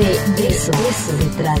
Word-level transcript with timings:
De, 0.00 0.06
eso, 0.48 0.72
se 0.72 1.26
trata. 1.36 1.60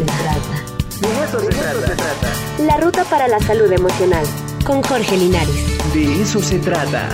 De 0.98 1.08
eso, 1.24 1.40
se, 1.40 1.48
trata. 1.50 2.64
La 2.64 2.78
ruta 2.78 3.04
para 3.04 3.28
la 3.28 3.38
salud 3.38 3.70
emocional. 3.70 4.24
Con 4.64 4.80
Jorge 4.80 5.18
Linares. 5.18 5.92
De 5.92 6.22
eso 6.22 6.40
se 6.40 6.58
trata. 6.58 7.10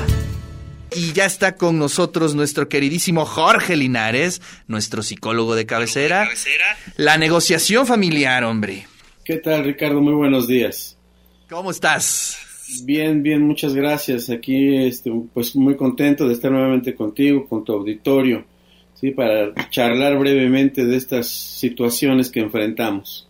Y 0.94 1.12
ya 1.14 1.24
está 1.24 1.56
con 1.56 1.80
nosotros 1.80 2.36
nuestro 2.36 2.68
queridísimo 2.68 3.24
Jorge 3.26 3.74
Linares, 3.74 4.40
nuestro 4.68 5.02
psicólogo 5.02 5.56
de 5.56 5.66
cabecera. 5.66 6.28
La 6.96 7.18
negociación 7.18 7.88
familiar, 7.88 8.44
hombre. 8.44 8.86
¿Qué 9.24 9.38
tal, 9.38 9.64
Ricardo? 9.64 10.00
Muy 10.00 10.14
buenos 10.14 10.46
días. 10.46 10.96
¿Cómo 11.50 11.72
estás? 11.72 12.38
Bien, 12.84 13.24
bien, 13.24 13.42
muchas 13.42 13.74
gracias. 13.74 14.30
Aquí, 14.30 14.76
este, 14.76 15.10
pues 15.34 15.56
muy 15.56 15.74
contento 15.76 16.28
de 16.28 16.34
estar 16.34 16.52
nuevamente 16.52 16.94
contigo, 16.94 17.48
con 17.48 17.64
tu 17.64 17.72
auditorio, 17.72 18.44
sí, 19.00 19.10
para 19.12 19.54
charlar 19.70 20.18
brevemente 20.18 20.84
de 20.84 20.96
estas 20.96 21.28
situaciones 21.28 22.30
que 22.30 22.40
enfrentamos. 22.40 23.28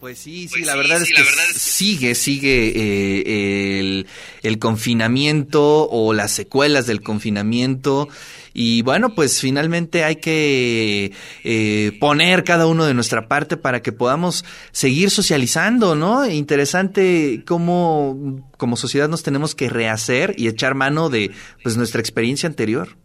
Pues 0.00 0.18
sí, 0.18 0.46
sí, 0.46 0.62
la, 0.62 0.76
verdad 0.76 1.02
es 1.02 1.08
que 1.08 1.58
sigue, 1.58 2.14
sigue 2.14 2.68
eh, 2.68 3.80
el, 3.80 4.06
el, 4.44 4.58
confinamiento 4.60 5.88
o 5.90 6.12
las 6.12 6.30
secuelas 6.30 6.86
del 6.86 7.02
confinamiento. 7.02 8.08
Y 8.54 8.82
bueno, 8.82 9.16
pues 9.16 9.40
finalmente 9.40 10.04
hay 10.04 10.16
que 10.16 11.12
eh, 11.42 11.96
poner 11.98 12.44
cada 12.44 12.66
uno 12.66 12.84
de 12.84 12.94
nuestra 12.94 13.26
parte 13.26 13.56
para 13.56 13.82
que 13.82 13.90
podamos 13.90 14.44
seguir 14.70 15.10
socializando, 15.10 15.96
¿no? 15.96 16.28
Interesante 16.30 17.42
cómo 17.44 18.48
como 18.56 18.76
sociedad 18.76 19.08
nos 19.08 19.24
tenemos 19.24 19.56
que 19.56 19.68
rehacer 19.68 20.34
y 20.38 20.46
echar 20.46 20.76
mano 20.76 21.10
de 21.10 21.32
pues 21.64 21.76
nuestra 21.76 22.00
experiencia 22.00 22.48
anterior. 22.48 22.96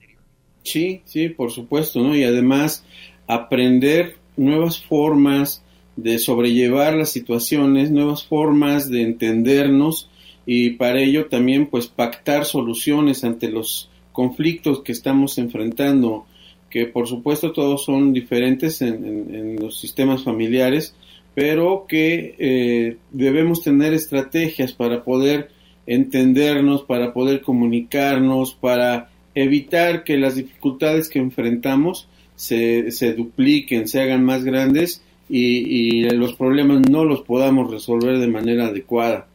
Sí, 0.63 1.02
sí, 1.05 1.30
por 1.30 1.52
supuesto, 1.52 2.02
¿no? 2.02 2.16
Y 2.16 2.23
además 2.23 2.85
aprender 3.27 4.16
nuevas 4.35 4.81
formas, 4.81 5.63
de 5.95 6.17
sobrellevar 6.17 6.95
las 6.95 7.12
situaciones, 7.12 7.92
nuevas 7.92 8.23
formas 8.23 8.89
de 8.89 9.03
entendernos 9.03 10.09
y 10.45 10.72
para 10.72 11.00
ello 11.02 11.28
también 11.28 11.67
pues 11.67 11.88
pactar 11.88 12.45
soluciones 12.45 13.23
ante 13.23 13.50
los 13.50 13.89
conflictos 14.11 14.81
que 14.81 14.92
estamos 14.92 15.38
enfrentando, 15.38 16.25
que 16.70 16.86
por 16.86 17.08
supuesto 17.08 17.52
todos 17.52 17.86
son 17.86 18.14
diferentes 18.14 18.81
en, 18.81 19.58
los 19.59 19.80
sistemas 19.80 20.23
familiares, 20.23 20.95
pero 21.36 21.86
que 21.88 22.36
eh, 22.38 22.98
debemos 23.11 23.61
tener 23.61 23.94
estrategias 23.94 24.73
para 24.73 25.03
poder 25.03 25.50
entendernos, 25.86 26.83
para 26.83 27.14
poder 27.14 27.42
comunicarnos, 27.42 28.53
para 28.55 29.09
evitar 29.36 30.03
que 30.03 30.17
las 30.17 30.36
dificultades 30.36 31.09
que 31.09 31.20
enfrentamos 31.20 32.08
se, 32.36 32.92
se 32.92 33.14
dupliquen, 33.14 33.88
se 33.88 34.02
hagan 34.02 34.23
más 34.23 34.44
grandes 34.44 35.03
y, 35.30 36.03
los 36.12 36.34
problemas 36.34 36.81
no 36.89 37.06
los 37.06 37.22
podamos 37.22 37.72
resolver 37.72 38.20
de 38.20 38.28
manera 38.28 38.67
adecuada. 38.67 39.28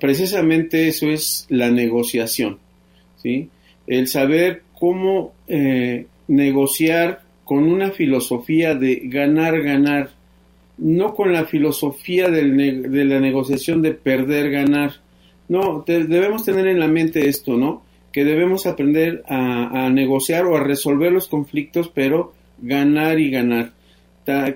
precisamente 0.00 0.88
eso 0.88 1.08
es 1.10 1.46
la 1.48 1.70
negociación, 1.70 2.58
¿sí? 3.16 3.48
El 3.86 4.06
saber 4.06 4.62
cómo 4.74 5.32
eh, 5.46 6.06
negociar 6.28 7.22
con 7.44 7.64
una 7.64 7.90
filosofía 7.90 8.74
de 8.74 9.00
ganar, 9.04 9.62
ganar, 9.62 10.10
no 10.76 11.14
con 11.14 11.32
la 11.32 11.46
filosofía 11.46 12.30
de 12.30 13.04
la 13.04 13.20
negociación 13.20 13.82
de 13.82 13.92
perder, 13.92 14.50
ganar. 14.50 14.92
No, 15.48 15.82
debemos 15.86 16.44
tener 16.44 16.66
en 16.66 16.78
la 16.78 16.88
mente 16.88 17.26
esto, 17.26 17.56
¿no? 17.56 17.82
Que 18.12 18.24
debemos 18.24 18.66
aprender 18.66 19.22
a, 19.28 19.90
negociar 19.90 20.46
o 20.46 20.56
a 20.56 20.64
resolver 20.64 21.12
los 21.12 21.28
conflictos, 21.28 21.90
pero 21.94 22.32
ganar 22.58 23.20
y 23.20 23.30
ganar 23.30 23.72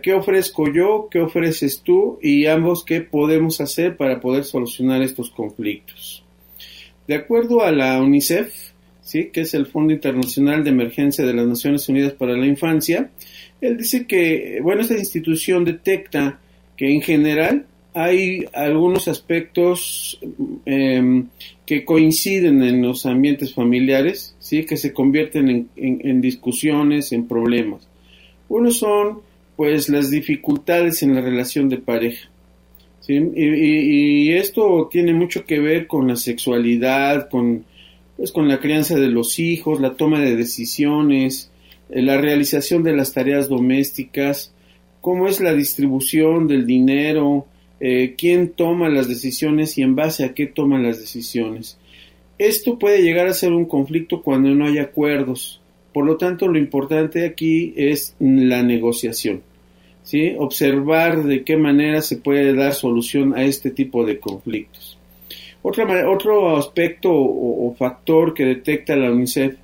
qué 0.03 0.13
ofrezco 0.13 0.71
yo, 0.71 1.09
qué 1.11 1.21
ofreces 1.21 1.81
tú 1.83 2.19
y 2.21 2.47
ambos 2.47 2.85
qué 2.85 3.01
podemos 3.01 3.61
hacer 3.61 3.97
para 3.97 4.21
poder 4.21 4.45
solucionar 4.45 5.01
estos 5.03 5.31
conflictos. 5.31 6.23
De 7.09 7.15
acuerdo 7.15 7.63
a 7.63 7.73
la 7.73 8.01
UNICEF, 8.03 8.53
¿sí? 9.03 9.31
que 9.33 9.43
es 9.43 9.55
el 9.55 9.67
Fondo 9.67 9.93
Internacional 9.93 10.63
de 10.63 10.71
Emergencia 10.71 11.25
de 11.25 11.33
las 11.33 11.47
Naciones 11.47 11.89
Unidas 11.89 12.13
para 12.13 12.37
la 12.37 12.47
Infancia, 12.47 13.11
él 13.61 13.79
dice 13.79 14.07
que, 14.07 14.61
bueno, 14.63 14.83
esta 14.83 14.99
institución 14.99 15.65
detecta 15.65 16.39
que 16.77 16.93
en 16.93 17.01
general 17.01 17.67
hay 17.95 18.47
algunos 18.53 19.09
aspectos 19.09 20.19
em, 20.65 21.29
que 21.67 21.85
coinciden 21.85 22.63
en 22.63 22.83
los 22.83 23.07
ambientes 23.07 23.55
familiares, 23.55 24.35
¿sí? 24.39 24.65
que 24.65 24.77
se 24.77 24.93
convierten 24.93 25.49
en, 25.49 25.69
en 25.77 26.21
discusiones, 26.21 27.13
en 27.13 27.29
problemas. 27.29 27.89
Unos 28.49 28.79
son 28.79 29.21
pues 29.57 29.89
las 29.89 30.11
dificultades 30.11 31.03
en 31.03 31.15
la 31.15 31.21
relación 31.21 31.69
de 31.69 31.79
pareja. 31.79 32.29
Y, 33.09 34.33
esto 34.33 34.89
tiene 34.91 35.13
mucho 35.13 35.45
que 35.45 35.59
ver 35.59 35.87
con 35.87 36.09
la 36.09 36.17
sexualidad, 36.17 37.29
con, 37.29 37.65
pues, 38.17 38.33
con 38.33 38.49
la 38.49 38.61
crianza 38.61 38.97
de 38.97 39.09
los 39.09 39.39
hijos, 39.39 39.81
la 39.81 39.95
toma 39.95 40.21
de 40.21 40.37
decisiones, 40.37 41.51
eh, 41.91 42.03
la 42.03 42.21
realización 42.21 42.83
de 42.83 42.95
las 42.95 43.13
tareas 43.13 43.49
domésticas, 43.49 44.53
cómo 45.01 45.27
es 45.27 45.41
la 45.41 45.53
distribución 45.53 46.47
del 46.47 46.67
dinero, 46.67 47.47
eh, 47.83 48.15
quién 48.17 48.51
toma 48.51 48.89
las 48.89 49.09
decisiones 49.09 49.77
y 49.77 49.83
en 49.83 49.97
base 49.97 50.25
a 50.25 50.33
qué 50.33 50.47
toman 50.47 50.85
las 50.85 51.01
decisiones. 51.01 51.79
Esto 52.39 52.79
puede 52.79 53.03
llegar 53.03 53.27
a 53.27 53.35
ser 53.35 53.53
un 53.53 53.67
conflicto 53.67 54.23
cuando 54.23 54.51
no 54.55 54.67
hay 54.67 54.79
acuerdos. 54.79 55.61
Por 55.93 56.07
lo 56.07 56.17
tanto, 56.17 56.49
lo 56.49 56.59
importante 56.59 57.27
aquí 57.27 57.75
es 57.77 58.15
la 58.19 58.63
negociación. 58.63 59.43
¿sí? 60.03 60.35
observar 60.39 61.25
de 61.25 61.45
qué 61.45 61.57
manera 61.57 62.03
se 62.03 62.17
puede 62.17 62.55
dar 62.55 62.75
solución 62.75 63.35
a 63.35 63.45
este 63.45 63.71
tipo 63.71 64.05
de 64.05 64.19
conflictos. 64.19 64.99
otro 65.63 66.57
aspecto 66.57 67.11
o, 67.13 67.75
factor 67.79 68.35
que 68.35 68.45
detecta 68.45 68.97
la 68.97 69.11
UNICEF 69.11 69.57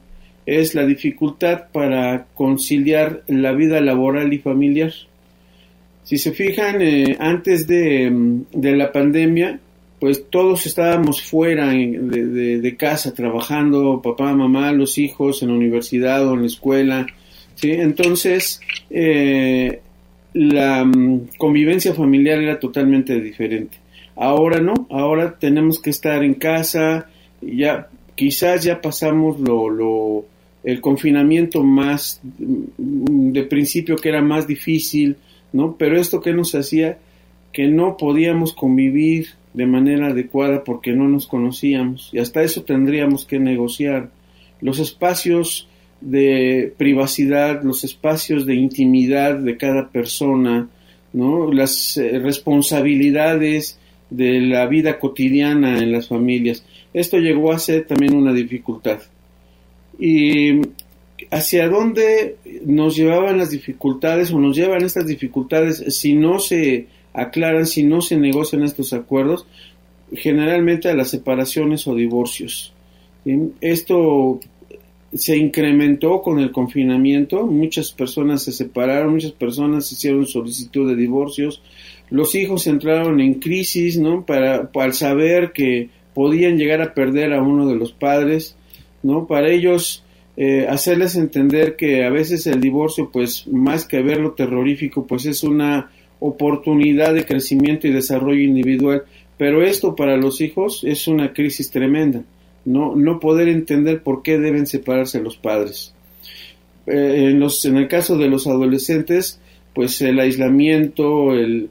es 0.46 0.74
la 0.74 0.86
dificultad 0.86 1.64
para 1.72 2.26
conciliar 2.34 3.22
la 3.26 3.52
vida 3.52 3.80
laboral 3.80 4.32
y 4.32 4.38
familiar. 4.38 4.92
Si 6.08 6.16
se 6.16 6.32
fijan, 6.32 6.80
eh, 6.80 7.19
antes 7.20 7.66
de, 7.66 8.10
la 8.54 8.91
pandemia, 8.91 9.60
pues 10.00 10.24
todos 10.30 10.64
estábamos 10.64 11.20
fuera 11.20 11.69
de, 11.69 12.76
casa 12.78 13.12
trabajando, 13.12 14.00
papá, 14.00 14.32
mamá, 14.32 14.72
los 14.72 14.96
hijos 14.96 15.42
en 15.42 15.48
la 15.48 15.56
universidad 15.56 16.26
o 16.26 16.32
en 16.32 16.41
la 16.41 16.46
escuela, 16.46 17.06
¿sí? 17.56 17.72
Entonces, 17.72 18.58
eh, 18.88 19.80
la 20.32 20.82
mm, 20.82 21.28
convivencia 21.36 21.92
familiar 21.92 22.38
era 22.38 22.58
totalmente 22.58 23.20
diferente. 23.20 23.76
Ahora 24.16 24.60
no, 24.60 24.86
ahora 24.88 25.36
tenemos 25.38 25.78
que 25.78 25.90
estar 25.90 26.25
en 26.25 26.32
casa, 26.36 27.10
ya 27.42 27.86
quizás 28.14 28.64
ya 28.64 28.80
pasamos 28.80 29.38
lo, 29.40 29.69
lo 29.69 30.25
el 30.64 30.80
confinamiento 30.80 31.62
más 31.62 32.22
mm, 32.38 33.30
de 33.30 33.42
principio 33.42 33.96
que 33.96 34.08
era 34.08 34.22
más 34.22 34.46
difícil, 34.46 35.14
¿no? 35.53 35.76
Pero 35.78 35.98
esto 35.98 36.20
que 36.20 36.32
nos 36.32 36.54
hacía 36.54 36.98
que 37.53 37.69
no 37.69 37.97
podíamos 37.97 38.53
convivir 38.53 39.28
de 39.54 39.66
manera 39.66 40.09
adecuada 40.09 40.64
porque 40.64 40.92
no 40.92 41.09
nos 41.09 41.26
conocíamos 41.26 42.10
y 42.12 42.19
hasta 42.19 42.42
eso 42.42 42.62
tendríamos 42.62 43.25
que 43.25 43.38
negociar. 43.38 44.10
Los 44.60 44.78
espacios 44.78 45.69
de 46.00 46.72
privacidad, 46.76 47.62
los 47.62 47.84
espacios 47.84 48.47
de 48.47 48.54
intimidad 48.54 49.37
de 49.37 49.56
cada 49.56 49.88
persona, 49.88 50.69
¿no? 51.12 51.53
las 51.53 51.97
eh, 51.97 52.19
responsabilidades 52.19 53.78
de 54.10 54.41
la 54.41 54.66
vida 54.66 54.98
cotidiana 54.98 55.78
en 55.78 55.92
las 55.92 56.08
familias. 56.08 56.64
Esto 56.94 57.19
llegó 57.19 57.53
a 57.53 57.58
ser 57.58 57.87
también 57.87 58.14
una 58.14 58.32
dificultad. 58.32 59.00
¿Y 59.98 60.60
hacia 61.30 61.68
dónde 61.68 62.36
nos 62.64 62.96
llevaban 62.96 63.38
las 63.38 63.50
dificultades 63.50 64.32
o 64.32 64.38
nos 64.38 64.56
llevan 64.56 64.84
estas 64.84 65.06
dificultades 65.06 65.84
si 65.96 66.14
no 66.14 66.38
se 66.38 66.87
aclaran, 67.12 67.66
si 67.66 67.82
no 67.82 68.00
se 68.00 68.16
negocian 68.16 68.62
estos 68.62 68.93
acuerdos? 68.93 69.46
Generalmente 70.12 70.88
a 70.88 70.94
las 70.94 71.10
separaciones 71.10 71.87
o 71.87 71.94
divorcios. 71.94 72.72
Esto 73.60 74.40
se 75.12 75.37
incrementó 75.37 76.22
con 76.22 76.38
el 76.38 76.52
confinamiento, 76.52 77.46
muchas 77.46 77.93
personas 77.93 78.43
se 78.43 78.52
separaron, 78.52 79.14
muchas 79.14 79.32
personas 79.32 79.90
hicieron 79.90 80.26
solicitud 80.26 80.88
de 80.88 80.96
divorcios, 80.96 81.62
los 82.10 82.34
hijos 82.34 82.66
entraron 82.66 83.20
en 83.20 83.34
crisis, 83.34 83.98
¿no? 83.98 84.25
Para, 84.25 84.70
al 84.75 84.94
saber 84.94 85.52
que 85.52 85.90
podían 86.14 86.58
llegar 86.58 86.82
a 86.82 86.94
perder 86.94 87.32
a 87.32 87.43
uno 87.43 87.66
de 87.66 87.76
los 87.76 87.93
padres, 87.93 88.56
¿no? 89.02 89.26
Para 89.26 89.50
ellos 89.50 90.04
eh, 90.38 90.67
hacerles 90.69 91.17
entender 91.17 91.76
que 91.76 92.05
a 92.05 92.11
veces 92.11 92.46
el 92.46 92.61
divorcio, 92.61 93.11
pues 93.12 93.46
más 93.49 93.85
que 93.85 94.00
verlo 94.00 94.32
terrorífico, 94.32 95.06
pues 95.06 95.26
es 95.26 95.43
una 95.43 95.90
oportunidad 96.20 97.12
de 97.12 97.26
crecimiento 97.26 97.87
y 97.87 97.93
desarrollo 97.93 98.40
individual, 98.40 99.02
pero 99.37 99.62
esto 99.62 99.94
para 99.94 100.17
los 100.17 100.40
hijos 100.40 100.82
es 100.85 101.06
una 101.06 101.35
crisis 101.35 101.70
tremenda 101.70 102.25
no, 102.69 102.94
no 102.94 103.19
poder 103.19 103.49
entender 103.49 104.02
por 104.02 104.23
qué 104.23 104.38
deben 104.38 104.67
separarse 104.67 105.23
los 105.23 105.37
padres. 105.37 105.94
Eh, 106.87 107.29
en, 107.31 107.41
los, 107.41 107.64
en 107.64 107.76
el 107.76 107.88
caso 107.88 108.19
de 108.19 108.29
los 108.29 108.46
adolescentes, 108.46 109.41
pues 109.75 110.00
el 110.02 110.20
aislamiento, 110.20 111.34
el, 111.34 111.70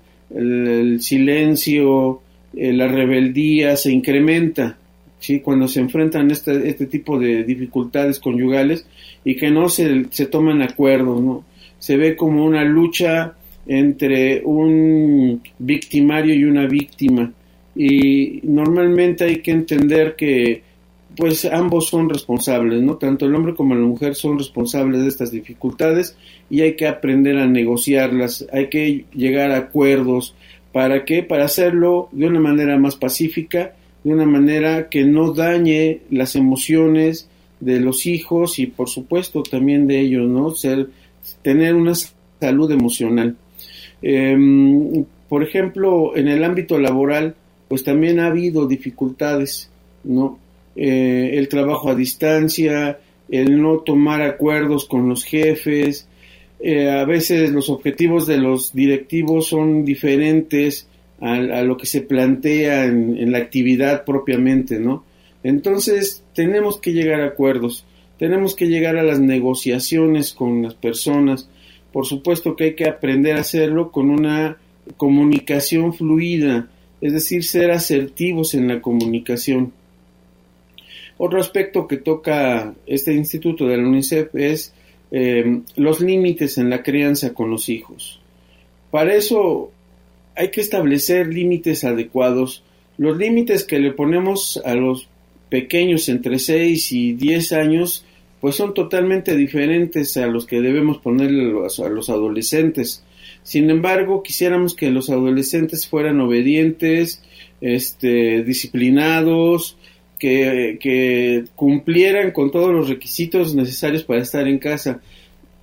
silencio, 0.99 2.21
eh, 2.55 2.73
la 2.73 2.87
rebeldía 2.87 3.77
se 3.77 3.91
incrementa, 3.91 4.77
¿sí? 5.19 5.39
Cuando 5.39 5.67
se 5.67 5.79
enfrentan 5.79 6.31
este, 6.31 6.67
este 6.67 6.85
tipo 6.85 7.19
de 7.19 7.43
dificultades 7.43 8.19
conyugales 8.19 8.85
y 9.23 9.35
que 9.35 9.49
no 9.51 9.69
se, 9.69 10.05
se 10.09 10.25
toman 10.27 10.61
acuerdos, 10.61 11.21
¿no? 11.21 11.43
Se 11.79 11.97
ve 11.97 12.15
como 12.15 12.45
una 12.45 12.63
lucha 12.63 13.35
entre 13.67 14.41
un 14.43 15.41
victimario 15.59 16.33
y 16.33 16.43
una 16.45 16.65
víctima 16.65 17.31
y 17.75 18.39
normalmente 18.43 19.25
hay 19.25 19.41
que 19.41 19.51
entender 19.51 20.15
que 20.15 20.63
pues 21.15 21.45
ambos 21.45 21.87
son 21.87 22.09
responsables, 22.09 22.81
¿no? 22.81 22.97
Tanto 22.97 23.25
el 23.25 23.35
hombre 23.35 23.55
como 23.55 23.73
la 23.73 23.81
mujer 23.81 24.13
son 24.15 24.37
responsables 24.37 25.01
de 25.01 25.07
estas 25.07 25.31
dificultades 25.31 26.15
y 26.49 26.61
hay 26.61 26.75
que 26.75 26.87
aprender 26.87 27.37
a 27.37 27.47
negociarlas, 27.47 28.45
hay 28.51 28.67
que 28.67 29.05
llegar 29.13 29.51
a 29.51 29.57
acuerdos. 29.57 30.35
¿Para 30.71 31.05
qué? 31.05 31.23
Para 31.23 31.45
hacerlo 31.45 32.09
de 32.11 32.27
una 32.27 32.39
manera 32.39 32.77
más 32.77 32.95
pacífica, 32.95 33.73
de 34.07 34.13
una 34.13 34.25
manera 34.25 34.87
que 34.87 35.03
no 35.03 35.33
dañe 35.33 35.99
las 36.09 36.37
emociones 36.37 37.27
de 37.59 37.81
los 37.81 38.05
hijos 38.05 38.57
y 38.57 38.67
por 38.67 38.87
supuesto 38.87 39.43
también 39.43 39.85
de 39.85 39.99
ellos, 39.99 40.29
¿no? 40.29 40.51
Ser, 40.51 40.87
tener 41.41 41.75
una 41.75 41.93
salud 42.39 42.71
emocional. 42.71 43.35
Em, 44.01 45.03
por 45.27 45.43
ejemplo, 45.43 46.15
en 46.15 46.29
el 46.29 46.45
ámbito 46.45 46.79
laboral, 46.79 47.35
pues 47.67 47.83
también 47.83 48.21
ha 48.21 48.27
habido 48.27 48.65
dificultades, 48.65 49.69
¿no? 50.05 50.39
Eh, 50.77 51.31
el 51.33 51.49
trabajo 51.49 51.89
a 51.89 51.95
distancia, 51.95 52.99
el 53.27 53.61
no 53.61 53.79
tomar 53.79 54.21
acuerdos 54.21 54.85
con 54.85 55.09
los 55.09 55.25
jefes, 55.25 56.07
eh, 56.61 56.89
a 56.89 57.03
veces 57.03 57.51
los 57.51 57.69
objetivos 57.69 58.25
de 58.25 58.37
los 58.37 58.73
directivos 58.73 59.47
son 59.47 59.83
diferentes 59.83 60.87
a, 61.19 61.61
lo 61.61 61.77
que 61.77 61.85
se 61.85 62.01
plantea 62.01 62.85
en, 62.85 63.31
la 63.31 63.39
actividad 63.39 64.05
propiamente, 64.05 64.79
¿no? 64.79 65.03
Entonces 65.43 66.23
tenemos 66.33 66.79
que 66.79 66.93
llegar 66.93 67.21
a 67.21 67.27
acuerdos, 67.27 67.85
tenemos 68.19 68.55
que 68.55 68.67
llegar 68.67 68.97
a 68.97 69.03
las 69.03 69.19
negociaciones 69.19 70.33
con 70.33 70.63
las 70.63 70.73
personas. 70.73 71.49
Por 71.91 72.05
supuesto 72.05 72.55
que 72.55 72.65
hay 72.65 72.75
que 72.75 72.87
aprender 72.87 73.37
a 73.37 73.41
hacerlo 73.41 73.91
con 73.91 74.09
una 74.09 74.57
comunicación 74.97 75.93
fluida, 75.93 76.69
es 77.01 77.13
decir, 77.13 77.43
ser 77.43 77.71
asertivos 77.71 78.53
en 78.53 78.67
la 78.67 78.81
comunicación. 78.81 79.71
Otro 81.17 81.39
aspecto 81.39 81.87
que 81.87 81.97
toca 81.97 82.73
este 82.85 83.13
instituto 83.13 83.67
de 83.67 83.77
la 83.77 83.87
UNICEF 83.87 84.35
es 84.35 84.73
eh, 85.09 85.61
los 85.75 85.99
límites 86.01 86.57
en 86.57 86.69
la 86.69 86.83
crianza 86.83 87.33
con 87.33 87.49
los 87.49 87.69
hijos. 87.69 88.19
Para 88.91 89.15
eso 89.15 89.71
hay 90.37 90.49
que 90.49 90.61
establecer 90.61 91.27
límites 91.27 91.83
adecuados. 91.83 92.63
Los 92.97 93.17
límites 93.17 93.63
que 93.63 93.79
le 93.79 93.91
ponemos 93.91 94.61
a 94.65 94.75
los 94.75 95.07
pequeños 95.49 96.09
entre 96.09 96.39
6 96.39 96.91
y 96.91 97.13
10 97.13 97.53
años 97.53 98.05
pues 98.39 98.55
son 98.55 98.73
totalmente 98.73 99.35
diferentes 99.35 100.15
a 100.17 100.27
los 100.27 100.45
que 100.45 100.61
debemos 100.61 100.99
ponerle 100.99 101.51
a 101.51 101.89
los 101.89 102.09
adolescentes. 102.09 103.03
Sin 103.43 103.69
embargo, 103.69 104.21
quisiéramos 104.21 104.75
que 104.75 104.91
los 104.91 105.09
adolescentes 105.09 105.87
fueran 105.87 106.19
obedientes, 106.19 107.23
este, 107.61 108.43
disciplinados, 108.43 109.77
que, 110.19 111.45
cumplieran 111.55 112.31
con 112.31 112.51
todos 112.51 112.73
los 112.73 112.89
requisitos 112.89 113.55
necesarios 113.55 114.03
para 114.03 114.21
estar 114.21 114.47
en 114.47 114.59
casa. 114.59 115.01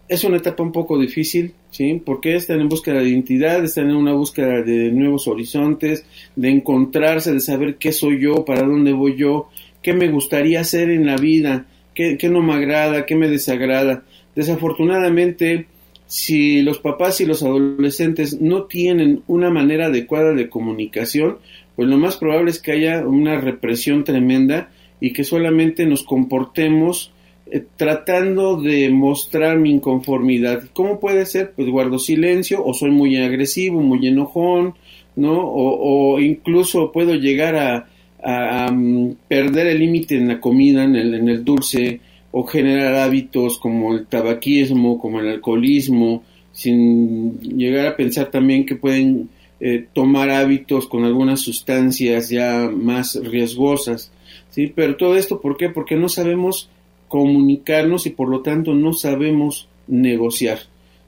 Es 0.07 0.23
una 0.25 0.37
etapa 0.37 0.63
un 0.63 0.73
poco 0.73 0.99
difícil, 0.99 1.55
¿sí? 1.71 2.03
Porque 2.05 2.37
están 2.37 2.61
en 2.61 2.69
búsqueda 2.69 3.01
de 3.01 3.09
identidad, 3.09 3.65
están 3.65 3.89
en 3.89 3.97
una 3.97 4.13
búsqueda 4.13 4.63
de 4.63 4.91
nuevos 4.93 5.27
horizontes, 5.27 6.05
de 6.37 6.51
encontrarse, 6.51 7.33
de 7.33 7.41
saber 7.41 7.77
qué 7.77 7.91
soy 7.93 8.21
yo, 8.21 8.45
para 8.45 8.67
dónde 8.67 8.93
voy 8.93 9.17
yo, 9.17 9.49
qué 9.81 9.95
me 9.95 10.09
gustaría 10.09 10.61
hacer 10.61 10.91
en 10.91 11.07
la 11.07 11.17
vida, 11.17 11.67
qué, 11.95 12.19
qué 12.19 12.29
no 12.29 12.43
me 12.43 12.53
agrada, 12.53 13.07
qué 13.07 13.17
me 13.17 13.29
desagrada. 13.29 14.05
Desafortunadamente, 14.35 15.69
si 16.07 16.61
los 16.61 16.79
papás 16.81 17.21
y 17.21 17.27
los 17.27 17.43
adolescentes 17.43 18.41
no 18.41 18.65
tienen 18.65 19.23
una 19.27 19.51
manera 19.51 19.87
adecuada 19.87 20.35
de 20.35 20.51
comunicación, 20.51 21.39
pues 21.77 21.89
lo 21.89 21.97
más 21.97 22.19
probable 22.19 22.51
es 22.51 22.61
que 22.61 22.73
haya 22.73 23.07
una 23.07 23.41
represión 23.41 24.05
tremenda 24.05 24.71
y 25.01 25.13
que 25.13 25.25
solamente 25.25 25.87
nos 25.87 26.03
comportemos 26.03 27.14
eh, 27.47 27.63
tratando 27.77 28.57
de 28.57 28.89
mostrar 28.91 29.59
mi 29.59 29.71
inconformidad. 29.71 30.65
¿Cómo 30.73 30.99
puede 30.99 31.27
ser? 31.27 31.53
Pues 31.53 31.69
guardo 31.69 31.99
silencio 31.99 32.65
o 32.65 32.73
soy 32.73 32.91
muy 32.91 33.17
agresivo, 33.17 33.81
muy 33.81 34.07
enojón, 34.07 34.75
¿no? 35.17 35.41
O, 35.43 36.19
incluso 36.21 36.91
puedo 36.91 37.15
llegar 37.15 37.57
a, 37.57 38.71
mm, 38.73 39.17
perder 39.29 39.67
el 39.69 39.79
límite 39.81 40.17
en 40.17 40.29
la 40.29 40.41
comida, 40.41 40.85
en 40.85 40.97
el, 40.97 41.15
en 41.15 41.29
el 41.29 41.45
dulce, 41.45 42.01
o 42.31 42.45
generar 42.45 42.95
hábitos 42.97 43.59
como 43.59 43.95
el 43.95 44.07
tabaquismo, 44.07 44.99
como 44.99 45.21
el 45.21 45.29
alcoholismo, 45.29 46.25
sin 46.51 47.39
llegar 47.41 47.87
a 47.87 47.97
pensar 47.97 48.31
también 48.31 48.65
que 48.65 48.77
pueden 48.77 49.29
eh, 49.61 49.87
tomar 49.93 50.31
hábitos 50.31 50.89
con 50.89 51.05
algunas 51.05 51.41
sustancias 51.41 52.31
ya 52.31 52.71
más 52.75 53.15
riesgosas, 53.23 54.11
¿sí? 54.51 54.73
Pero 54.75 54.97
todo 54.97 55.17
esto, 55.17 55.41
¿por 55.41 55.57
qué? 55.57 55.69
Porque 55.69 55.97
no 55.97 56.09
sabemos 56.09 56.71
comunicarnos 57.15 58.07
y 58.07 58.11
por 58.11 58.29
lo 58.29 58.41
tanto 58.41 58.75
no 58.75 58.93
sabemos 58.93 59.69
negociar, 59.87 60.59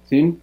¿sí? 0.08 0.36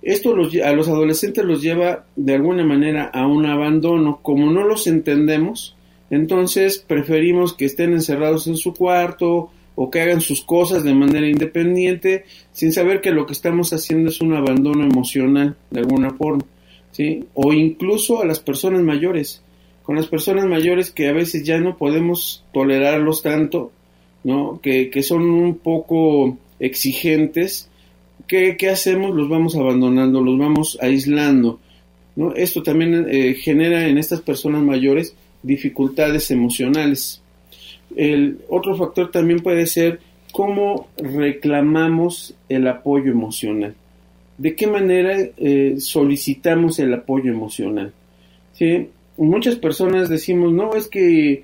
Esto 0.00 0.32
a 0.32 0.72
los 0.72 0.88
adolescentes 0.88 1.44
los 1.44 1.60
lleva 1.60 2.04
de 2.14 2.34
alguna 2.36 2.64
manera 2.64 3.06
a 3.06 3.26
un 3.26 3.44
abandono. 3.44 4.20
Como 4.22 4.52
no 4.52 4.62
los 4.62 4.86
entendemos, 4.86 5.74
entonces 6.08 6.78
preferimos 6.78 7.52
que 7.52 7.64
estén 7.64 7.94
encerrados 7.94 8.46
en 8.46 8.56
su 8.56 8.72
cuarto 8.74 9.50
o 9.74 9.90
que 9.90 10.02
hagan 10.02 10.20
sus 10.20 10.40
cosas 10.40 10.84
de 10.84 10.94
manera 10.94 11.26
independiente 11.26 12.24
sin 12.52 12.72
saber 12.72 13.00
que 13.00 13.10
lo 13.10 13.26
que 13.26 13.32
estamos 13.32 13.72
haciendo 13.72 14.10
es 14.10 14.20
un 14.20 14.34
abandono 14.34 14.84
emocional 14.84 15.56
de 15.72 15.80
alguna 15.80 16.10
forma. 16.10 16.44
O 17.34 17.52
incluso 17.52 18.22
a 18.22 18.24
las 18.24 18.38
personas 18.38 18.82
mayores, 18.82 19.42
con 19.82 19.96
las 19.96 20.06
personas 20.06 20.46
mayores 20.46 20.92
que 20.92 21.08
a 21.08 21.12
veces 21.12 21.42
ya 21.42 21.58
no 21.58 21.76
podemos 21.76 22.44
tolerarlos 22.52 23.22
tanto, 23.22 23.72
¿no? 24.24 24.60
Que, 24.62 24.90
son 25.02 25.22
un 25.22 25.58
poco 25.58 26.36
exigentes, 26.60 27.68
¿qué, 28.26 28.56
hacemos? 28.70 29.14
Los 29.14 29.28
vamos 29.28 29.56
abandonando, 29.56 30.20
los 30.20 30.38
vamos 30.38 30.78
aislando, 30.80 31.60
¿no? 32.16 32.34
Esto 32.34 32.62
también 32.62 33.06
eh, 33.08 33.34
genera 33.34 33.86
en 33.86 33.98
estas 33.98 34.20
personas 34.20 34.62
mayores 34.62 35.14
dificultades 35.42 36.30
emocionales. 36.30 37.22
El 37.96 38.40
otro 38.48 38.76
factor 38.76 39.10
también 39.10 39.40
puede 39.40 39.66
ser 39.66 40.00
cómo 40.32 40.88
reclamamos 40.98 42.34
el 42.48 42.66
apoyo 42.68 43.10
emocional 43.10 43.74
de 44.38 44.54
qué 44.54 44.66
manera 44.68 45.16
eh, 45.36 45.74
solicitamos 45.78 46.78
el 46.78 46.94
apoyo 46.94 47.30
emocional. 47.30 47.92
¿Sí? 48.52 48.88
Muchas 49.16 49.56
personas 49.56 50.08
decimos, 50.08 50.52
no, 50.52 50.74
es 50.74 50.86
que 50.86 51.42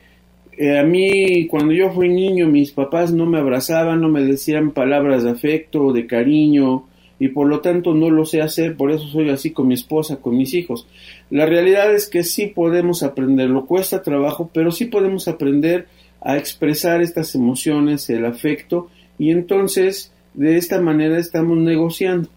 eh, 0.59 0.79
a 0.79 0.85
mí 0.85 1.47
cuando 1.47 1.73
yo 1.73 1.91
fui 1.91 2.09
niño 2.09 2.49
mis 2.49 2.73
papás 2.73 3.13
no 3.13 3.27
me 3.27 3.39
abrazaban, 3.39 4.01
no 4.01 4.09
me 4.09 4.23
decían 4.23 4.73
palabras 4.73 5.23
de 5.25 5.31
afecto, 5.31 5.93
de 5.93 6.07
cariño, 6.07 6.85
y 7.19 7.29
por 7.29 7.47
lo 7.47 7.61
tanto 7.61 7.95
no 7.95 8.11
lo 8.11 8.25
sé 8.25 8.43
hacer, 8.43 8.77
por 8.77 8.91
eso 8.91 9.07
soy 9.07 9.31
así 9.31 9.51
con 9.51 9.69
mi 9.69 9.75
esposa, 9.75 10.17
con 10.17 10.37
mis 10.37 10.53
hijos. 10.55 10.87
La 11.31 11.47
realidad 11.47 11.95
es 11.95 12.09
que 12.09 12.25
sí 12.25 12.47
podemos 12.47 13.03
aprenderlo, 13.03 13.67
cuesta 13.67 14.03
trabajo, 14.03 14.51
pero 14.53 14.73
sí 14.73 14.87
podemos 14.87 15.29
aprender 15.29 15.87
a 16.21 16.37
expresar 16.37 17.03
estas 17.03 17.35
emociones, 17.35 18.11
el 18.11 18.25
afecto, 18.25 18.89
y 19.19 19.31
entonces 19.31 20.13
de 20.35 20.57
esta 20.57 20.81
manera 20.81 21.19
estamos 21.19 21.57
negociando 21.59 22.29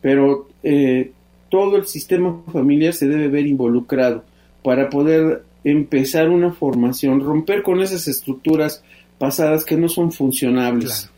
pero 0.00 0.48
eh, 0.62 1.12
todo 1.48 1.76
el 1.76 1.86
sistema 1.86 2.42
familiar 2.52 2.92
se 2.92 3.08
debe 3.08 3.28
ver 3.28 3.46
involucrado 3.46 4.24
para 4.62 4.90
poder 4.90 5.42
empezar 5.70 6.28
una 6.28 6.52
formación, 6.52 7.20
romper 7.20 7.62
con 7.62 7.80
esas 7.80 8.08
estructuras 8.08 8.82
pasadas 9.18 9.64
que 9.64 9.76
no 9.76 9.88
son 9.88 10.12
funcionables. 10.12 11.10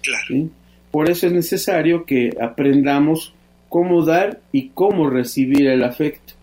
Por 0.91 1.09
eso 1.09 1.27
es 1.27 1.33
necesario 1.33 2.05
que 2.05 2.31
aprendamos 2.41 3.35
cómo 3.69 4.05
dar 4.05 4.41
y 4.53 4.69
cómo 4.71 5.09
recibir 5.09 5.67
el 5.69 5.85
afecto. 5.85 6.35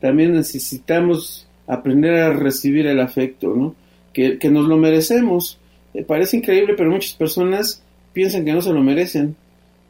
También 0.00 0.34
necesitamos 0.34 1.48
aprender 1.66 2.14
a 2.14 2.32
recibir 2.32 2.86
el 2.86 3.00
afecto, 3.00 3.54
¿no? 3.54 3.74
Que, 4.12 4.38
nos 4.50 4.66
lo 4.68 4.76
merecemos. 4.76 5.58
Eh, 5.94 6.04
parece 6.04 6.36
increíble, 6.36 6.74
pero 6.76 6.90
muchas 6.90 7.14
personas 7.14 7.82
piensan 8.12 8.44
que 8.44 8.52
no 8.52 8.60
se 8.60 8.72
lo 8.72 8.82
merecen 8.82 9.34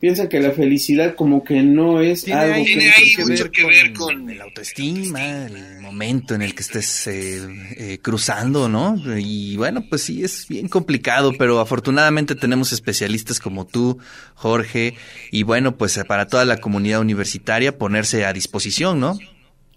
piensan 0.04 0.28
que 0.28 0.38
la 0.38 0.50
felicidad 0.50 1.14
como 1.14 1.42
que 1.42 1.62
no 1.62 2.02
es 2.02 2.30
algo 2.30 2.62
que, 2.62 2.76
tiene 2.76 3.24
mucho 3.26 3.50
que 3.50 3.64
ver 3.64 3.94
con, 3.94 4.28
el 4.28 4.38
autoestima, 4.38 5.46
el 5.46 5.80
momento 5.80 6.34
en 6.34 6.42
el 6.42 6.54
que 6.54 6.60
estés 6.60 7.06
eh, 7.06 7.40
eh, 7.78 7.98
cruzando, 8.02 8.68
¿no? 8.68 8.96
Y 9.16 9.56
bueno, 9.56 9.82
pues 9.88 10.02
sí, 10.02 10.22
es 10.22 10.46
bien 10.46 10.68
complicado, 10.68 11.32
pero 11.38 11.58
afortunadamente 11.58 12.34
tenemos 12.34 12.70
especialistas 12.70 13.40
como 13.40 13.66
tú, 13.66 13.96
Jorge, 14.34 14.92
y 15.30 15.42
bueno, 15.42 15.78
pues 15.78 15.98
para 16.06 16.26
toda 16.26 16.44
la 16.44 16.58
comunidad 16.58 17.00
universitaria 17.00 17.78
ponerse 17.78 18.26
a 18.26 18.34
disposición, 18.34 19.00
¿no? 19.00 19.18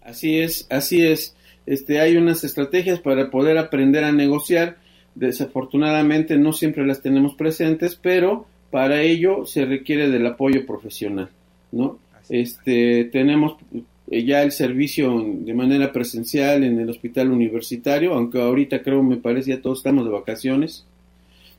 Así 0.01 0.39
es, 0.39 0.67
así 0.69 1.05
es. 1.05 1.37
Este, 1.65 2.01
hay 2.01 2.17
unas 2.17 2.43
estrategias 2.43 2.99
para 2.99 3.31
poder 3.31 3.57
aprender 3.57 4.03
a 4.03 4.11
negociar. 4.11 4.75
Desafortunadamente 5.15 6.37
no 6.37 6.51
siempre 6.51 6.85
las 6.85 7.01
tenemos 7.01 7.35
presentes, 7.35 7.95
pero 7.95 8.45
para 8.71 9.01
ello 9.01 9.45
se 9.45 9.65
requiere 9.65 10.09
del 10.09 10.25
apoyo 10.25 10.65
profesional, 10.65 11.29
¿no? 11.71 11.99
Este, 12.29 13.05
tenemos 13.05 13.55
ya 14.09 14.43
el 14.43 14.51
servicio 14.51 15.23
de 15.25 15.53
manera 15.53 15.91
presencial 15.91 16.63
en 16.63 16.79
el 16.79 16.89
hospital 16.89 17.31
universitario, 17.31 18.13
aunque 18.13 18.41
ahorita 18.41 18.81
creo 18.81 19.03
me 19.03 19.17
parece 19.17 19.51
ya 19.51 19.61
todos 19.61 19.79
estamos 19.79 20.05
de 20.05 20.11
vacaciones, 20.11 20.85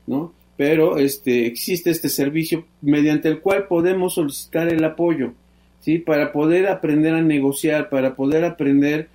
¿no? 0.07 0.33
Pero 0.57 0.97
este 0.97 1.45
existe 1.45 1.89
este 1.89 2.09
servicio 2.09 2.65
mediante 2.81 3.29
el 3.29 3.39
cual 3.39 3.67
podemos 3.67 4.15
solicitar 4.15 4.67
el 4.67 4.83
apoyo, 4.83 5.33
¿sí? 5.79 5.99
Para 5.99 6.31
poder 6.31 6.67
aprender 6.67 7.13
a 7.13 7.21
negociar, 7.21 7.89
para 7.89 8.15
poder 8.15 8.43
aprender 8.45 9.07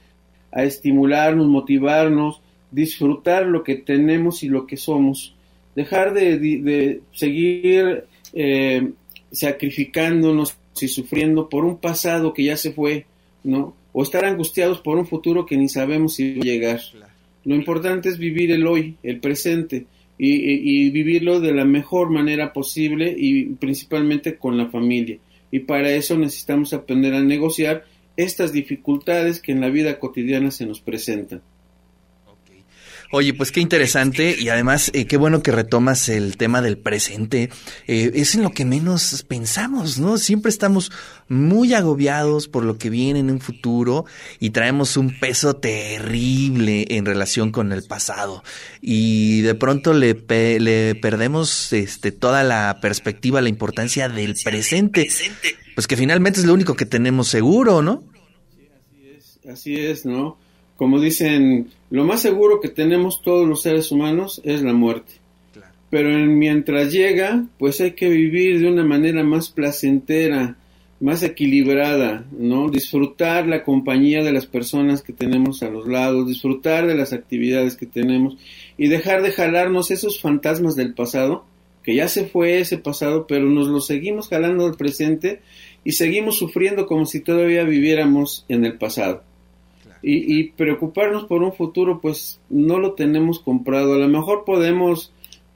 a 0.52 0.62
estimularnos, 0.62 1.48
motivarnos, 1.48 2.40
disfrutar 2.70 3.46
lo 3.46 3.62
que 3.62 3.74
tenemos 3.74 4.42
y 4.42 4.48
lo 4.48 4.66
que 4.66 4.76
somos 4.76 5.34
dejar 5.74 6.14
de, 6.14 7.00
seguir 7.12 8.04
eh, 8.32 8.90
sacrificándonos 9.30 10.56
y 10.80 10.88
sufriendo 10.88 11.48
por 11.48 11.64
un 11.64 11.78
pasado 11.78 12.32
que 12.32 12.44
ya 12.44 12.56
se 12.56 12.72
fue, 12.72 13.06
¿no? 13.42 13.74
O 13.92 14.02
estar 14.02 14.24
angustiados 14.24 14.80
por 14.80 14.98
un 14.98 15.06
futuro 15.06 15.46
que 15.46 15.56
ni 15.56 15.68
sabemos 15.68 16.14
si 16.14 16.34
va 16.34 16.42
a 16.42 16.44
llegar. 16.44 16.80
Lo 17.44 17.54
importante 17.54 18.08
es 18.08 18.18
vivir 18.18 18.50
el 18.50 18.66
hoy, 18.66 18.96
el 19.02 19.20
presente, 19.20 19.86
y, 20.18 20.90
vivirlo 20.90 21.40
de 21.40 21.52
la 21.52 21.64
mejor 21.64 22.10
manera 22.10 22.52
posible 22.52 23.14
y 23.16 23.46
principalmente 23.54 24.36
con 24.36 24.56
la 24.56 24.68
familia. 24.68 25.18
Y 25.50 25.60
para 25.60 25.92
eso 25.92 26.16
necesitamos 26.16 26.72
aprender 26.72 27.14
a 27.14 27.22
negociar 27.22 27.84
estas 28.16 28.52
dificultades 28.52 29.40
que 29.40 29.52
en 29.52 29.60
la 29.60 29.70
vida 29.70 29.98
cotidiana 29.98 30.50
se 30.50 30.66
nos 30.66 30.80
presentan. 30.80 31.42
Oye, 33.11 33.34
pues 33.34 33.52
qué 33.52 33.61
interesante 33.61 34.34
y 34.38 34.49
además 34.49 34.90
eh, 34.94 35.06
qué 35.06 35.16
bueno 35.16 35.42
que 35.42 35.52
retomas 35.52 36.08
el 36.08 36.37
tema 36.37 36.61
del 36.62 36.78
presente. 36.78 37.50
Eh, 37.87 38.11
es 38.14 38.34
en 38.34 38.42
lo 38.42 38.50
que 38.50 38.64
menos 38.64 39.25
pensamos, 39.28 39.99
¿no? 39.99 40.18
Siempre 40.18 40.50
estamos 40.50 40.90
muy 41.28 41.75
agobiados 41.75 42.49
por 42.49 42.64
lo 42.64 42.76
que 42.78 42.90
viene 42.90 43.20
en 43.20 43.30
un 43.30 43.40
futuro 43.40 44.04
y 44.40 44.50
traemos 44.50 44.96
un 44.96 45.18
peso 45.18 45.54
terrible 45.54 46.87
en 46.90 47.04
relación 47.04 47.52
con 47.52 47.73
el 47.73 47.84
pasado 47.84 48.42
y 48.80 49.42
de 49.42 49.54
pronto 49.54 49.92
le, 49.92 50.14
le 50.58 50.94
perdemos 50.94 51.73
este, 51.73 52.12
toda 52.12 52.42
la 52.42 52.78
perspectiva, 52.80 53.40
la 53.40 53.49
importancia 53.49 54.08
del 54.08 54.34
presente, 54.42 55.08
pues 55.75 55.87
que 55.87 55.96
finalmente 55.96 56.40
es 56.40 56.46
lo 56.46 56.54
único 56.54 56.75
que 56.75 56.87
tenemos 56.87 57.28
seguro, 57.28 57.82
¿no? 57.82 58.04
Así 59.49 59.76
es, 59.76 60.06
¿no? 60.06 60.38
Como 60.76 61.00
dicen, 61.00 61.70
lo 61.90 62.04
más 62.04 62.20
seguro 62.20 62.60
que 62.60 62.68
tenemos 62.68 63.22
todos 63.22 63.48
los 63.48 63.62
seres 63.62 63.92
humanos 63.92 64.40
es 64.44 64.62
la 64.62 64.72
muerte. 64.72 65.14
Pero 65.90 66.08
mientras 66.26 66.92
llega, 66.92 67.44
pues 67.58 67.80
hay 67.80 67.92
que 67.92 68.08
vivir 68.08 68.58
de 68.58 68.68
una 68.68 68.82
manera 68.82 69.22
más 69.22 69.50
placentera, 69.50 70.56
más 70.98 71.22
equilibrada, 71.22 72.24
¿no? 72.36 72.68
Disfrutar 72.68 73.46
la 73.46 73.62
compañía 73.62 74.24
de 74.24 74.32
las 74.32 74.46
personas 74.46 75.02
que 75.02 75.12
tenemos 75.12 75.62
a 75.62 75.70
los 75.70 75.86
lados, 75.86 76.26
disfrutar 76.26 76.88
de 76.88 76.96
las 76.96 77.12
actividades 77.12 77.76
que 77.76 77.86
tenemos 77.86 78.36
y 78.76 78.88
dejar 78.88 79.22
de 79.22 79.30
jalarnos 79.30 79.92
esos 79.92 80.20
fantasmas 80.20 80.74
del 80.74 80.94
pasado, 80.94 81.44
que 81.84 81.94
ya 81.94 82.08
se 82.08 82.24
fue 82.24 82.58
ese 82.58 82.78
pasado, 82.78 83.28
pero 83.28 83.48
nos 83.48 83.68
lo 83.68 83.80
seguimos 83.80 84.28
jalando 84.28 84.66
al 84.66 84.74
presente 84.74 85.42
y 85.84 85.92
seguimos 85.92 86.38
sufriendo 86.38 86.86
como 86.86 87.06
si 87.06 87.20
todavía 87.20 87.62
viviéramos 87.62 88.44
en 88.48 88.64
el 88.64 88.78
pasado 88.78 89.22
y, 90.06 90.44
preocuparnos 90.50 91.25
por 91.25 91.42
un 91.42 91.52
futuro, 91.52 92.00
pues 92.00 92.40
no 92.50 92.78
lo 92.78 92.92
tenemos 92.92 93.40
comprado. 93.40 93.94
A 93.94 93.99
lo 93.99 94.08
mejor 94.08 94.44
podemos 94.44 95.12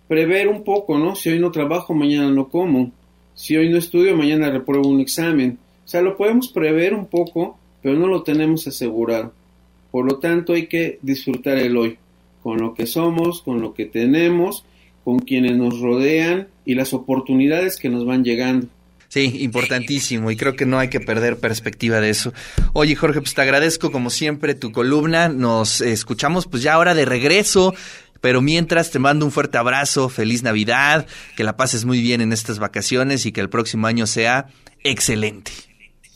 prever 0.09 0.49
un 0.49 0.64
poco, 0.64 0.99
¿no? 0.99 1.14
Si 1.14 1.28
hoy 1.28 1.38
no 1.38 1.50
trabajo, 1.50 1.95
mañana 1.95 2.31
no 2.31 2.49
como. 2.49 2.93
Si 3.35 3.57
hoy 3.57 3.69
no 3.69 3.76
estudio, 3.76 4.17
mañana 4.17 4.50
repruebo 4.50 4.88
un 4.88 5.00
examen. 5.00 5.59
O 5.85 5.88
sea, 5.88 6.02
lo 6.02 6.17
podemos 6.17 6.49
prever 6.49 6.95
un 6.95 7.07
poco, 7.07 7.59
pero 7.83 7.99
no 7.99 8.07
lo 8.07 8.23
tenemos 8.23 8.67
asegurado. 8.67 9.33
Por 9.90 10.07
lo 10.07 10.19
tanto, 10.19 10.55
hay 10.55 10.67
que 10.67 10.99
disfrutar 11.02 11.59
el 11.59 11.76
hoy, 11.76 11.99
con 12.43 12.59
lo 12.59 12.75
que 12.75 12.87
somos, 12.87 13.43
con 13.43 13.61
lo 13.61 13.75
que 13.75 13.87
tenemos, 13.87 14.64
con 15.05 15.19
quienes 15.19 15.57
nos 15.57 15.81
rodean 15.81 16.49
y 16.64 16.75
las 16.75 16.93
oportunidades 16.93 17.78
que 17.78 17.88
nos 17.88 18.05
van 18.05 18.25
llegando. 18.25 18.69
Sí, 19.09 19.38
importantísimo 19.41 20.31
y 20.31 20.37
creo 20.37 20.55
que 20.55 20.67
no 20.67 20.79
hay 20.79 20.88
que 20.88 21.00
perder 21.00 21.38
perspectiva 21.38 21.99
de 22.00 22.11
eso. 22.11 22.35
Oye, 22.75 22.95
Jorge, 22.95 23.21
pues 23.21 23.35
te 23.35 23.41
agradezco 23.41 23.91
como 23.91 24.11
siempre 24.11 24.55
tu 24.55 24.71
columna. 24.71 25.31
Nos 25.31 25.81
escuchamos 25.81 26.47
pues 26.47 26.62
ya 26.62 26.75
ahora 26.75 26.95
de 26.95 27.07
regreso. 27.07 27.75
Pero 28.21 28.43
mientras 28.43 28.91
te 28.91 28.99
mando 28.99 29.25
un 29.25 29.31
fuerte 29.31 29.59
abrazo, 29.59 30.09
feliz 30.09 30.43
Navidad, 30.43 31.07
que 31.37 31.45
la 31.45 31.57
pases 31.57 31.85
muy 31.85 32.00
bien 32.00 32.21
en 32.21 32.33
estas 32.33 32.59
vacaciones 32.59 33.25
y 33.27 33.33
que 33.33 33.41
el 33.41 33.49
próximo 33.49 33.87
año 33.87 34.09
sea 34.09 34.49
excelente. 34.83 35.53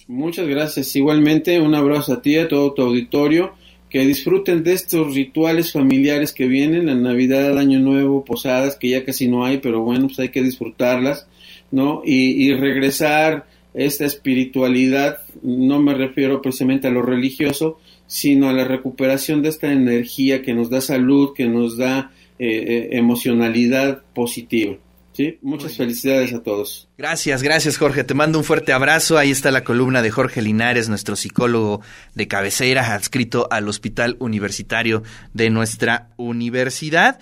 Muchas 0.08 0.48
gracias. 0.48 0.96
Igualmente, 0.96 1.60
un 1.60 1.76
abrazo 1.76 2.14
a 2.14 2.20
ti, 2.20 2.36
a 2.38 2.48
todo 2.48 2.74
tu 2.74 2.82
auditorio. 2.82 3.54
Que 3.88 4.00
disfruten 4.00 4.64
de 4.64 4.72
estos 4.72 5.14
rituales 5.14 5.70
familiares 5.70 6.32
que 6.32 6.46
vienen, 6.46 6.86
la 6.86 6.94
Navidad, 6.96 7.56
Año 7.56 7.78
Nuevo, 7.78 8.24
posadas, 8.24 8.76
que 8.76 8.88
ya 8.88 9.04
casi 9.04 9.28
no 9.28 9.44
hay, 9.44 9.58
pero 9.58 9.82
bueno, 9.82 10.06
pues 10.06 10.18
hay 10.18 10.30
que 10.30 10.42
disfrutarlas 10.42 11.28
¿no? 11.72 12.02
Y, 12.04 12.52
regresar 12.54 13.46
esta 13.74 14.04
espiritualidad, 14.04 15.18
no 15.42 15.80
me 15.80 15.94
refiero 15.94 16.40
precisamente 16.40 16.86
a 16.86 16.90
lo 16.90 17.02
religioso, 17.02 17.80
sino 18.06 18.48
a 18.48 18.52
la 18.52 18.64
recuperación 18.64 19.42
de 19.42 19.48
esta 19.48 19.72
energía 19.72 20.42
que 20.42 20.54
nos 20.54 20.70
da 20.70 20.80
salud, 20.80 21.32
que 21.34 21.46
nos 21.46 21.78
da 21.78 22.12
eh, 22.38 22.46
eh, 22.46 22.88
emocionalidad 22.92 24.02
positiva. 24.14 24.76
¿sí? 25.12 25.38
Muchas 25.42 25.76
felicidades 25.76 26.32
a 26.34 26.42
todos. 26.42 26.88
Gracias, 26.98 27.42
gracias 27.42 27.78
Jorge. 27.78 28.04
Te 28.04 28.14
mando 28.14 28.38
un 28.38 28.44
fuerte 28.44 28.72
abrazo. 28.72 29.18
Ahí 29.18 29.30
está 29.30 29.50
la 29.50 29.64
columna 29.64 30.02
de 30.02 30.10
Jorge 30.10 30.42
Linares, 30.42 30.88
nuestro 30.88 31.16
psicólogo 31.16 31.80
de 32.14 32.28
cabecera, 32.28 32.94
adscrito 32.94 33.48
al 33.50 33.68
Hospital 33.68 34.16
Universitario 34.18 35.02
de 35.32 35.50
nuestra 35.50 36.10
universidad. 36.16 37.18